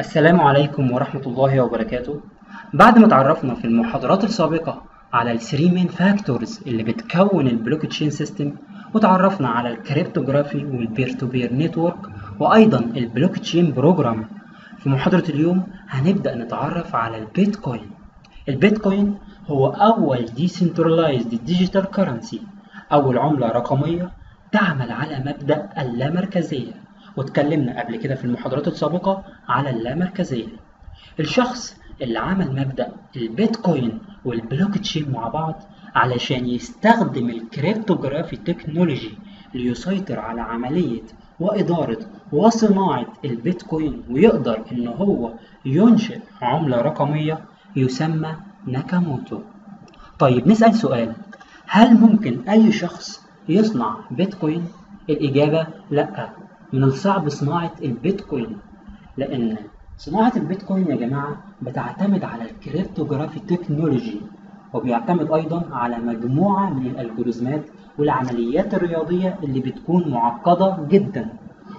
[0.00, 2.20] السلام عليكم ورحمة الله وبركاته.
[2.74, 4.82] بعد ما تعرفنا في المحاضرات السابقة
[5.12, 8.52] على ال 3 main factors اللي بتكون ال blockchain system
[8.94, 11.96] وتعرفنا على ال cryptography وال peer to peer network
[12.40, 14.24] وأيضا ال blockchain program
[14.78, 17.90] في محاضرة اليوم هنبدأ نتعرف على البيتكوين
[18.48, 22.38] البيتكوين هو أول decentralized digital currency
[22.92, 24.10] أول عملة رقمية
[24.52, 26.83] تعمل على مبدأ اللامركزية.
[27.16, 30.46] واتكلمنا قبل كده في المحاضرات السابقة على اللامركزية
[31.20, 35.62] الشخص اللي عمل مبدأ البيتكوين والبلوك تشين مع بعض
[35.94, 39.18] علشان يستخدم ال cryptography technology
[39.54, 41.02] ليسيطر على عملية
[41.40, 41.98] وإدارة
[42.32, 45.32] وصناعة البيتكوين ويقدر إن هو
[45.64, 47.38] ينشئ عملة رقمية
[47.76, 49.40] يسمى ناكاموتو.
[50.18, 51.12] طيب نسأل سؤال.
[51.66, 54.64] هل ممكن أي شخص يصنع بيتكوين؟
[55.10, 56.28] الإجابة لأ.
[56.74, 58.52] من الصعب صناعة البيتكوين
[59.16, 59.56] لأن
[60.06, 61.32] صناعة البيتكوين يا جماعة
[61.62, 64.20] بتعتمد على ال cryptography technology
[64.74, 67.62] وبيعتمد أيضا على مجموعة من الألجوريزمات
[67.98, 71.24] والعمليات الرياضية اللي بتكون معقدة جدا.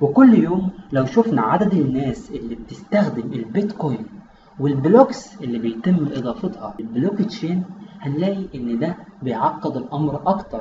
[0.00, 4.06] وكل يوم لو شفنا عدد الناس اللي بتستخدم البيتكوين
[4.60, 7.62] وال blocks اللي بيتم إضافتها للبلوك تشين
[8.00, 10.60] هنلاقي إن ده بيعقد الأمر أكتر.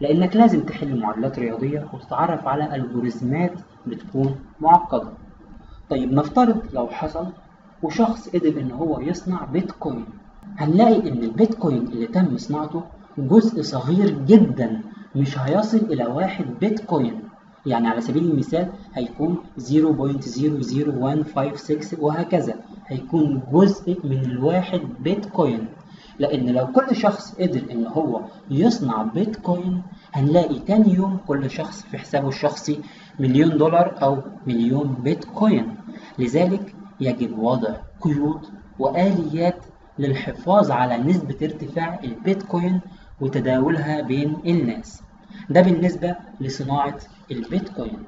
[0.00, 3.52] لأنك لازم تحل معادلات رياضية وتتعرف على ألجوريزمات
[3.86, 5.08] بتكون معقدة.
[5.90, 7.26] طيب نفترض لو حصل
[7.82, 10.04] وشخص قدر إن هو يصنع بيتكوين.
[10.58, 12.82] هنلاقي إن البيتكوين اللي تم صناعته
[13.18, 14.80] جزء صغير جدا
[15.16, 17.20] مش هيصل إلى واحد بيتكوين.
[17.66, 22.54] يعني على سبيل المثال هيكون 0.00156 وهكذا.
[22.86, 25.66] هيكون جزء من الواحد بيتكوين.
[26.20, 29.82] لأن لو كل شخص قدر إن هو يصنع بيتكوين
[30.12, 32.80] هنلاقي تاني يوم كل شخص في حسابه الشخصي
[33.18, 35.76] مليون دولار أو مليون بيتكوين.
[36.18, 38.46] لذلك يجب وضع قيود
[38.78, 39.64] وآليات
[39.98, 42.80] للحفاظ على نسبة ارتفاع البيتكوين
[43.20, 45.02] وتداولها بين الناس.
[45.50, 46.98] ده بالنسبة لصناعة
[47.30, 47.98] البيتكوين.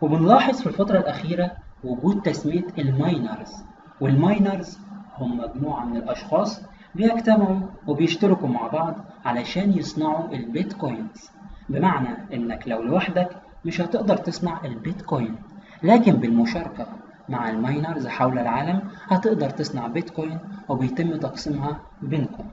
[0.00, 1.50] وبنلاحظ في الفترة الأخيرة
[1.84, 3.52] وجود تسمية الماينرز.
[4.00, 4.78] وال miners
[5.18, 6.60] هم مجموعة من الأشخاص
[6.94, 8.94] بيجتمعوا وبيشتركوا مع بعض
[9.24, 11.30] علشان يصنعوا البيتكوينز.
[11.68, 13.28] بمعنى إنك لو لوحدك
[13.64, 15.36] مش هتقدر تصنع البيتكوين
[15.82, 16.86] لكن بالمشاركة
[17.28, 20.38] مع ال miners حول العالم هتقدر تصنع بيتكوين
[20.68, 22.44] وبيتم تقسيمها بينكم.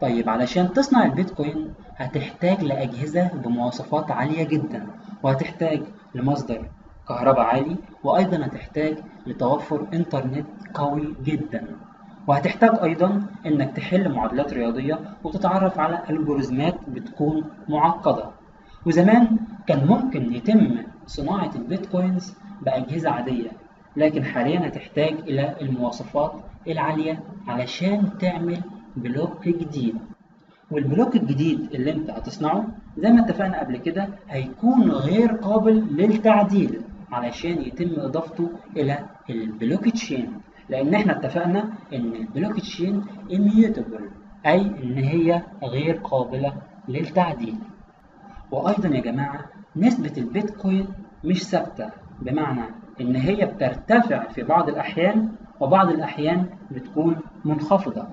[0.00, 4.86] طيب علشان تصنع البيتكوين هتحتاج لأجهزة بمواصفات عالية جدا
[5.22, 5.82] وهتحتاج
[6.14, 6.68] لمصدر
[7.08, 11.66] كهرباء عالي وأيضا هتحتاج لتوفر إنترنت قوي جدا.
[12.26, 18.30] وهتحتاج أيضا إنك تحل معادلات رياضية وتتعرف على ألجوريزمات بتكون معقدة.
[18.86, 20.76] وزمان كان ممكن يتم
[21.06, 23.50] صناعة البيتكوينز بأجهزة عادية
[23.96, 26.32] لكن حاليا هتحتاج إلى المواصفات
[26.68, 28.60] العالية علشان تعمل
[28.96, 29.94] block جديد.
[30.70, 32.66] وال block الجديد اللي أنت هتصنعه
[32.98, 36.80] زي ما اتفقنا قبل كده هيكون غير قابل للتعديل
[37.12, 38.98] علشان يتم إضافته إلى
[39.30, 40.32] البلوك تشين.
[40.68, 44.02] لأن إحنا اتفقنا إن ال blockchain immutable
[44.46, 46.52] أي إن هي غير قابلة
[46.88, 47.54] للتعديل.
[48.50, 49.40] وأيضا يا جماعة
[49.76, 50.86] نسبة البيتكوين
[51.24, 51.90] مش ثابتة
[52.22, 52.64] بمعنى
[53.00, 55.28] إن هي بترتفع في بعض الأحيان
[55.60, 58.06] وبعض الأحيان بتكون منخفضة.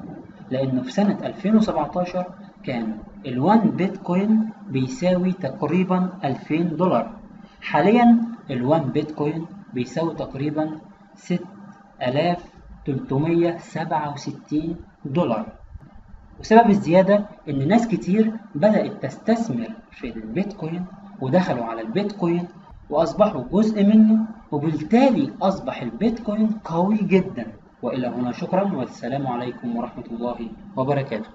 [0.52, 2.26] لأنه في سنة 2017
[2.64, 2.98] كان
[3.28, 7.16] ال1 بيتكوين بيساوي تقريبا 2000 دولار.
[7.62, 10.72] حاليا ال1 بيتكوين بيساوي تقريبا
[12.02, 14.76] 6367
[15.06, 15.46] دولار.
[16.40, 20.86] وسبب الزيادة إن ناس كتير بدأت تستثمر في البيتكوين
[21.22, 22.48] ودخلوا على البيتكوين
[22.90, 27.46] وأصبحوا جزء منه وبالتالي أصبح البيتكوين قوي جدا.
[27.82, 30.38] وإلى هنا شكرا والسلام عليكم ورحمة الله
[30.78, 31.30] وبركاته.